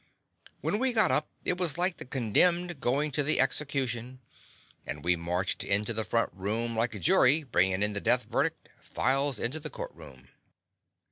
[0.61, 4.19] When we got up it was like the con demned goin' to the execution,
[4.83, 8.69] and we marched into the front room like a jury, bringin' in the death verdict,
[8.81, 10.29] files into the court room.